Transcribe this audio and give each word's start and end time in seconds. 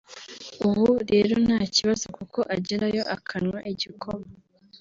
ubu 0.67 0.85
rero 1.11 1.33
nta 1.45 1.61
kibazo 1.75 2.05
kuko 2.17 2.39
agerayo 2.55 3.03
akanywa 3.15 3.59
igikoma 3.71 4.27